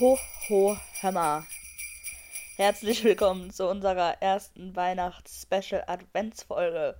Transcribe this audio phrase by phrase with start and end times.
[0.00, 0.18] Ho,
[0.48, 1.44] ho, Hammer.
[2.56, 6.96] Herzlich willkommen zu unserer ersten Weihnachts-Special-Adventsfolge.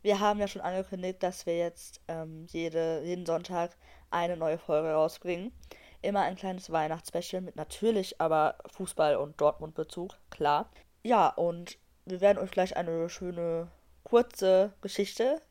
[0.00, 3.76] Wir haben ja schon angekündigt, dass wir jetzt ähm, jede, jeden Sonntag
[4.10, 5.52] eine neue Folge rausbringen.
[6.00, 10.70] Immer ein kleines Weihnachtsspecial mit natürlich aber Fußball- und Dortmund-Bezug, klar.
[11.02, 13.68] Ja, und wir werden euch gleich eine schöne,
[14.02, 15.42] kurze Geschichte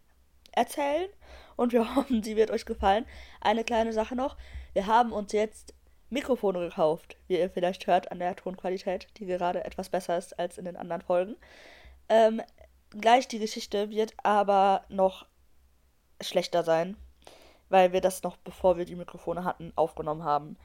[0.54, 1.08] erzählen
[1.56, 3.06] und wir hoffen, sie wird euch gefallen.
[3.42, 4.38] Eine kleine Sache noch.
[4.74, 5.76] Wir haben uns jetzt
[6.14, 10.58] Mikrofone gekauft, wie ihr vielleicht hört an der Tonqualität, die gerade etwas besser ist als
[10.58, 11.36] in den anderen Folgen.
[12.08, 12.42] Ähm,
[12.92, 15.26] gleich die Geschichte wird aber noch
[16.22, 16.96] schlechter sein,
[17.70, 20.58] weil wir das noch, bevor wir die Mikrofone hatten, aufgenommen haben.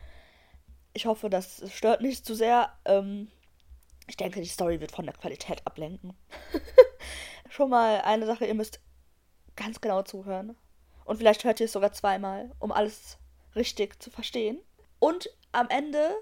[0.92, 2.72] Ich hoffe, das stört nicht zu sehr.
[2.84, 3.28] Ähm,
[4.06, 6.14] ich denke, die Story wird von der Qualität ablenken.
[7.48, 8.80] Schon mal eine Sache, ihr müsst
[9.56, 10.56] ganz genau zuhören.
[11.04, 13.18] Und vielleicht hört ihr es sogar zweimal, um alles
[13.54, 14.60] richtig zu verstehen.
[14.98, 16.16] Und am Ende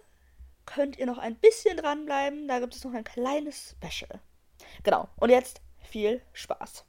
[0.66, 2.48] könnt ihr noch ein bisschen dranbleiben.
[2.48, 4.20] Da gibt es noch ein kleines Special.
[4.82, 5.08] Genau.
[5.16, 6.84] Und jetzt viel Spaß.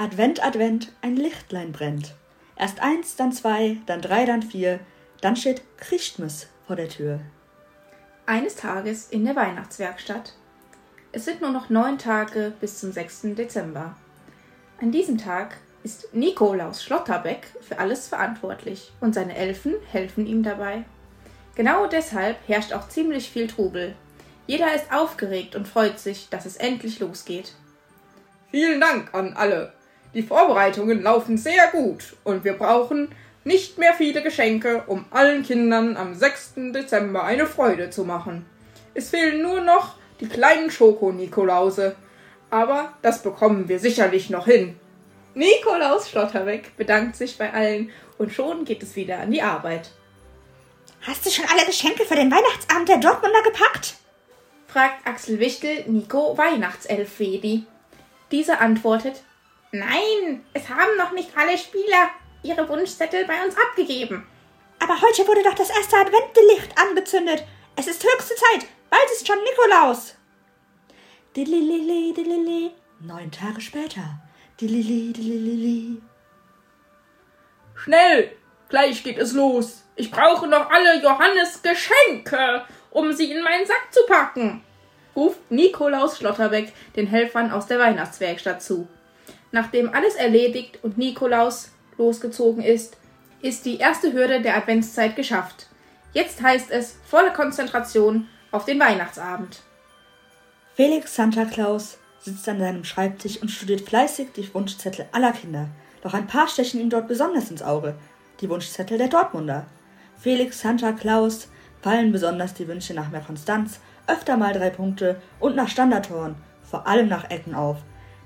[0.00, 2.14] Advent, Advent, ein Lichtlein brennt.
[2.56, 4.80] Erst eins, dann zwei, dann drei, dann vier,
[5.20, 7.20] dann steht Christmas vor der Tür.
[8.24, 10.32] Eines Tages in der Weihnachtswerkstatt.
[11.12, 13.34] Es sind nur noch neun Tage bis zum 6.
[13.36, 13.94] Dezember.
[14.80, 20.84] An diesem Tag ist Nikolaus Schlotterbeck für alles verantwortlich und seine Elfen helfen ihm dabei.
[21.56, 23.94] Genau deshalb herrscht auch ziemlich viel Trubel.
[24.46, 27.52] Jeder ist aufgeregt und freut sich, dass es endlich losgeht.
[28.50, 29.74] Vielen Dank an alle,
[30.14, 35.96] die Vorbereitungen laufen sehr gut und wir brauchen nicht mehr viele Geschenke, um allen Kindern
[35.96, 36.54] am 6.
[36.74, 38.44] Dezember eine Freude zu machen.
[38.94, 41.96] Es fehlen nur noch die kleinen Schoko-Nikolause.
[42.50, 44.78] Aber das bekommen wir sicherlich noch hin.
[45.34, 49.92] Nikolaus Schlotterbeck bedankt sich bei allen und schon geht es wieder an die Arbeit.
[51.02, 53.94] Hast du schon alle Geschenke für den Weihnachtsabend der Dortmunder gepackt?
[54.66, 57.64] fragt Axel Wichtel Nico Weihnachtself-Fedi.
[58.32, 59.22] Diese antwortet,
[59.72, 62.10] Nein, es haben noch nicht alle Spieler
[62.42, 64.26] ihre Wunschzettel bei uns abgegeben.
[64.80, 67.44] Aber heute wurde doch das erste Adventlicht angezündet.
[67.76, 68.66] Es ist höchste Zeit.
[68.88, 70.16] Bald ist schon Nikolaus.
[71.36, 72.72] Dililili, dilili.
[73.00, 74.20] Neun Tage später.
[74.60, 76.02] Dilili, dilili.
[77.76, 78.32] Schnell!
[78.68, 79.82] Gleich geht es los.
[79.96, 84.62] Ich brauche noch alle Johannes Geschenke, um sie in meinen Sack zu packen,
[85.16, 88.88] ruft Nikolaus Schlotterbeck den Helfern aus der Weihnachtswerkstatt zu.
[89.52, 92.96] Nachdem alles erledigt und Nikolaus losgezogen ist,
[93.42, 95.66] ist die erste Hürde der Adventszeit geschafft.
[96.12, 99.62] Jetzt heißt es volle Konzentration auf den Weihnachtsabend.
[100.74, 105.68] Felix Santa Claus sitzt an seinem Schreibtisch und studiert fleißig die Wunschzettel aller Kinder.
[106.02, 107.94] Doch ein paar stechen ihm dort besonders ins Auge.
[108.40, 109.66] Die Wunschzettel der Dortmunder.
[110.18, 111.48] Felix Santa Claus
[111.82, 116.86] fallen besonders die Wünsche nach mehr Konstanz, öfter mal drei Punkte und nach Standardtoren, vor
[116.86, 117.78] allem nach Ecken auf.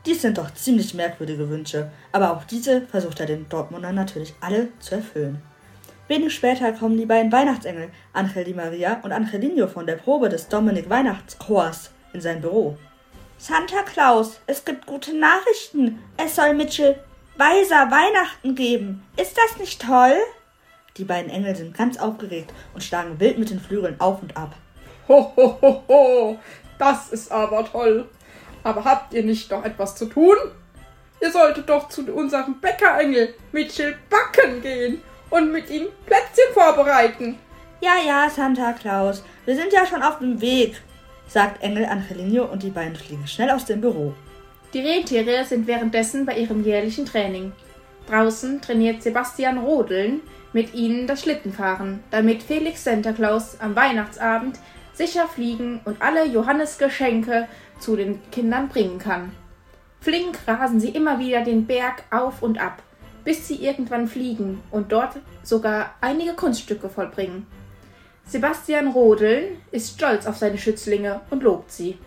[0.06, 4.68] Dies sind doch ziemlich merkwürdige Wünsche, aber auch diese versucht er den Dortmundern natürlich alle
[4.78, 5.40] zu erfüllen.
[6.08, 10.48] Wenig später kommen die beiden Weihnachtsengel, Angel Di Maria und Angelino von der Probe des
[10.48, 12.76] Dominik Weihnachtschors in sein Büro.
[13.38, 15.98] Santa Claus, es gibt gute Nachrichten.
[16.18, 16.98] Es soll Mitchell
[17.38, 19.02] weiser Weihnachten geben.
[19.16, 20.16] Ist das nicht toll?
[20.98, 24.54] Die beiden Engel sind ganz aufgeregt und schlagen wild mit den Flügeln auf und ab.
[25.08, 26.38] Ho, ho, ho, ho,
[26.78, 28.08] das ist aber toll.
[28.64, 30.36] Aber habt ihr nicht noch etwas zu tun?
[31.20, 37.38] Ihr solltet doch zu unserem Bäckerengel Mitchell Backen gehen und mit ihm Plätzchen vorbereiten.
[37.80, 40.80] Ja, ja, Santa Claus, wir sind ja schon auf dem Weg,
[41.28, 44.14] sagt Engel Angelino und die beiden fliegen schnell aus dem Büro.
[44.72, 47.52] Die Rentiere sind währenddessen bei ihrem jährlichen Training.
[48.08, 50.20] Draußen trainiert Sebastian Rodeln
[50.52, 54.58] mit ihnen das Schlittenfahren, damit Felix Santa Claus am Weihnachtsabend
[54.94, 57.48] sicher fliegen und alle Johannesgeschenke
[57.78, 59.32] zu den Kindern bringen kann.
[60.00, 62.82] Flink rasen sie immer wieder den Berg auf und ab,
[63.24, 67.46] bis sie irgendwann fliegen und dort sogar einige Kunststücke vollbringen.
[68.26, 71.98] Sebastian Rodeln ist stolz auf seine Schützlinge und lobt sie.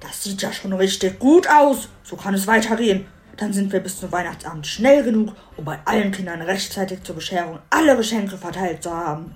[0.00, 1.88] Das sieht ja schon richtig gut aus.
[2.02, 3.06] So kann es weitergehen.
[3.36, 7.58] Dann sind wir bis zum Weihnachtsabend schnell genug, um bei allen Kindern rechtzeitig zur Bescherung
[7.70, 9.34] alle Geschenke verteilt zu haben.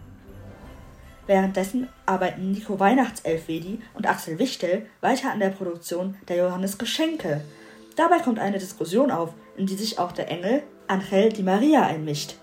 [1.28, 7.42] Währenddessen arbeiten Nico Weihnachtselfwedi und Axel Wichtel weiter an der Produktion der Johannes Geschenke.
[7.96, 12.36] Dabei kommt eine Diskussion auf, in die sich auch der Engel Angel Di Maria einmischt.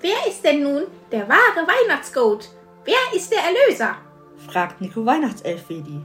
[0.00, 2.48] Wer ist denn nun der wahre Weihnachtsgoat?
[2.86, 3.96] Wer ist der Erlöser?
[4.48, 6.00] fragt Nico Weihnachtselfwedi.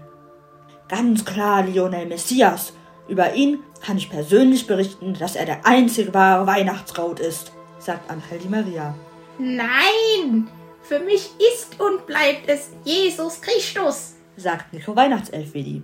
[0.89, 2.73] Ganz klar Lionel Messias.
[3.07, 8.39] Über ihn kann ich persönlich berichten, dass er der einzige wahre Weihnachtsgoat ist, sagt Angel
[8.39, 8.93] Di Maria.
[9.37, 10.49] Nein,
[10.91, 15.83] für mich ist und bleibt es Jesus Christus, sagt Nico Weihnachtselfwedi.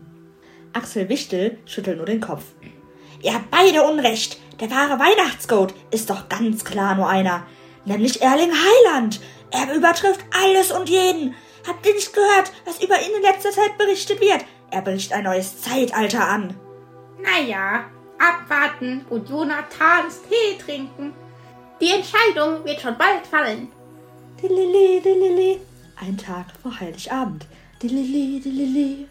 [0.74, 2.44] Axel Wichtel schüttelt nur den Kopf.
[3.22, 4.38] Ihr habt beide Unrecht.
[4.60, 7.48] Der wahre Weihnachtsgoat ist doch ganz klar nur einer,
[7.86, 9.22] nämlich Erling Heiland.
[9.50, 11.36] Er übertrifft alles und jeden.
[11.66, 14.44] Habt ihr nicht gehört, was über ihn in letzter Zeit berichtet wird?
[14.72, 16.54] Er bricht ein neues Zeitalter an.
[17.22, 17.86] Naja,
[18.20, 21.14] abwarten und Jonathans Tee trinken.
[21.80, 23.72] Die Entscheidung wird schon bald fallen.
[24.42, 25.60] Dilili, dilili.
[26.00, 27.48] Ein Tag vor Heiligabend.
[27.82, 29.08] Dilili, dilili.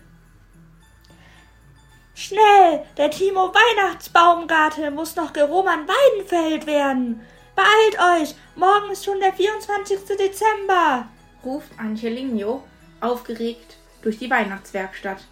[2.14, 7.20] Schnell, der Timo Weihnachtsbaumgarte muss noch Geroman Weidenfeld werden.
[7.56, 9.99] Beeilt euch, morgen ist schon der 24.
[10.17, 11.08] Dezember,
[11.44, 12.62] ruft Angelino
[13.00, 15.25] aufgeregt durch die Weihnachtswerkstatt.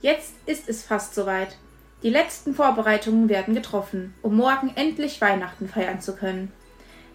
[0.00, 1.58] Jetzt ist es fast soweit.
[2.02, 6.50] Die letzten Vorbereitungen werden getroffen, um morgen endlich Weihnachten feiern zu können.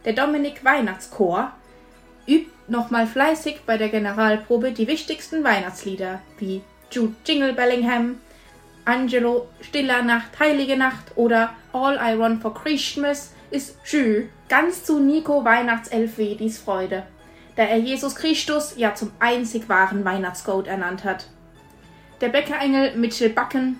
[0.05, 1.51] Der Dominik Weihnachtschor
[2.27, 8.17] übt nochmal fleißig bei der Generalprobe die wichtigsten Weihnachtslieder wie Jude Jingle Bellingham,
[8.85, 14.99] Angelo Stiller Nacht, Heilige Nacht oder All I Want for Christmas ist Jü, ganz zu
[14.99, 17.03] Nico Weihnachtselfwedis Freude,
[17.55, 21.27] da er Jesus Christus ja zum einzig wahren Weihnachtsgoat ernannt hat.
[22.21, 23.79] Der Bäckerengel Mitchell Backen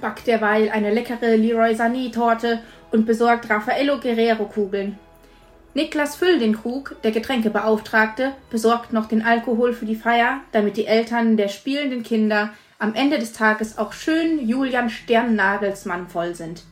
[0.00, 2.60] backt derweil eine leckere Leroy Sané-Torte
[2.90, 4.98] und besorgt Raffaello Guerrero-Kugeln.
[5.76, 10.86] Niklas Füll den Krug, der Getränkebeauftragte, besorgt noch den Alkohol für die Feier, damit die
[10.86, 16.62] Eltern der spielenden Kinder am Ende des Tages auch schön Julian Sternnagelsmann voll sind.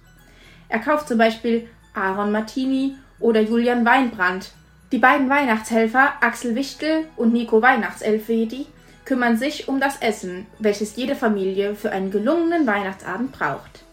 [0.70, 4.52] Er kauft zum Beispiel Aaron Martini oder Julian Weinbrand.
[4.90, 8.64] Die beiden Weihnachtshelfer Axel Wichtel und Nico Weihnachtselfedi
[9.04, 13.84] kümmern sich um das Essen, welches jede Familie für einen gelungenen Weihnachtsabend braucht.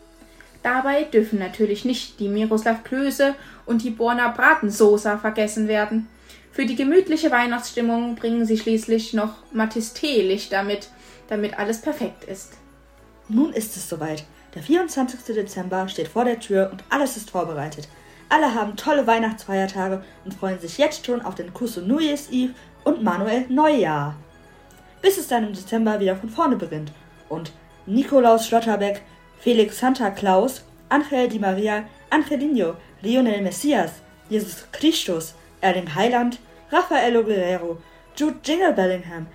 [0.63, 3.35] Dabei dürfen natürlich nicht die Miroslav Klöße
[3.65, 6.07] und die Borna Bratensoße vergessen werden.
[6.51, 10.89] Für die gemütliche Weihnachtsstimmung bringen sie schließlich noch Mattis Teelichter mit,
[11.29, 12.53] damit alles perfekt ist.
[13.27, 14.25] Nun ist es soweit.
[14.53, 15.33] Der 24.
[15.33, 17.87] Dezember steht vor der Tür und alles ist vorbereitet.
[18.27, 22.53] Alle haben tolle Weihnachtsfeiertage und freuen sich jetzt schon auf den Kusso New Year's Eve
[22.83, 24.15] und Manuel Neujahr.
[25.01, 26.91] Bis es dann im Dezember wieder von vorne beginnt
[27.29, 27.51] und
[27.85, 29.01] Nikolaus Schlotterbeck,
[29.41, 36.37] Felix Santa Claus, Angel Di Maria, Angelino, Lionel Messias, Jesus Christus, Erling Heiland,
[36.71, 37.77] Raffaello Guerrero,
[38.15, 39.25] Jude Jingle Bellingham,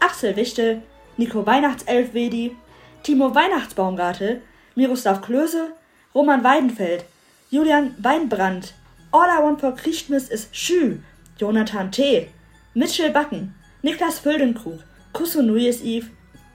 [0.00, 0.82] Axel Wichtel,
[1.16, 2.54] Nico Weihnachtselfwedi,
[3.02, 4.40] Timo Weihnachtsbaumgarte,
[4.76, 5.72] Miroslav Klöse,
[6.14, 7.04] Roman Weidenfeld,
[7.50, 8.72] Julian Weinbrand,
[9.12, 11.00] All I Want for Christmas is Schü,
[11.38, 12.28] Jonathan T.,
[12.74, 16.10] Mitchell Backen, Niklas Füldenkrug, Kusso Nuis Eve,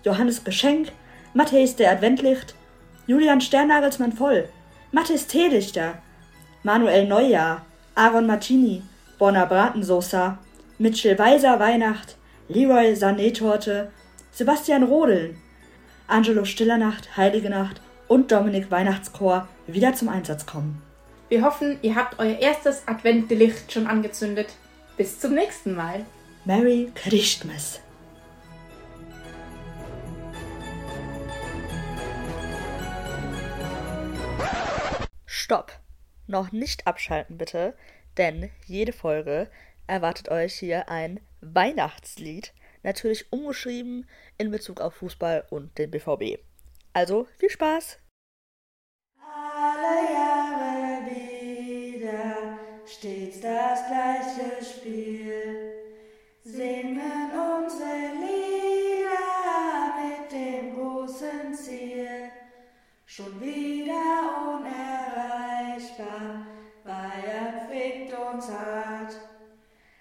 [0.06, 0.94] Johannes Geschenk,
[1.34, 2.56] Matthäus der Adventlicht,
[3.12, 4.48] Julian Sternnagelsmann voll,
[4.94, 5.96] Mathis Teelichter,
[6.64, 8.84] Manuel Neujahr, Aaron Martini,
[9.20, 10.38] Bonner Bratensoßer,
[10.78, 12.16] Mitchell Weiser Weihnacht,
[12.48, 13.92] Leroy Sané-Torte,
[14.32, 15.36] Sebastian Rodeln,
[16.08, 20.82] Angelo Stillernacht, Heilige Nacht und Dominik Weihnachtschor wieder zum Einsatz kommen.
[21.28, 24.56] Wir hoffen, ihr habt euer erstes Adventlicht schon angezündet.
[24.96, 26.06] Bis zum nächsten Mal.
[26.46, 27.82] Merry Christmas!
[35.44, 35.72] Stopp!
[36.28, 37.76] Noch nicht abschalten bitte,
[38.16, 39.50] denn jede Folge
[39.88, 44.08] erwartet euch hier ein Weihnachtslied natürlich umgeschrieben
[44.38, 46.38] in Bezug auf Fußball und den BVB.
[46.94, 47.98] Also viel Spaß!
[49.20, 55.74] Alle Jahre wieder stets das gleiche Spiel.
[56.44, 59.10] Singen unsere Lieder
[59.98, 62.30] mit dem großen Ziel.
[63.08, 64.22] Schon wieder
[66.02, 66.46] unerreichbar,
[66.84, 69.16] Bayern fickt uns hart.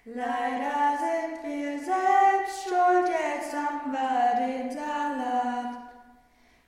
[0.05, 5.77] Leider sind wir selbst schuld, jetzt haben wir den Salat.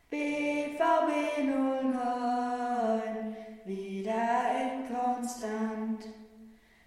[0.10, 1.10] BVB
[1.44, 3.36] 09,
[3.66, 6.06] wieder inkonstant.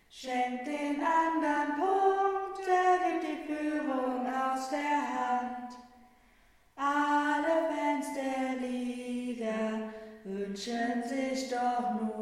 [0.08, 2.76] Schenkt den anderen Punkte,
[3.10, 5.70] gibt die Führung aus der Hand.
[6.76, 9.90] Alle Fans der Liga
[10.24, 12.15] wünschen sich doch nur